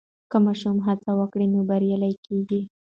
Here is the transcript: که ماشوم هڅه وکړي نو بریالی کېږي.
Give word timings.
که 0.31 0.37
ماشوم 0.45 0.77
هڅه 0.87 1.11
وکړي 1.19 1.47
نو 1.53 1.59
بریالی 1.69 2.13
کېږي. 2.25 2.61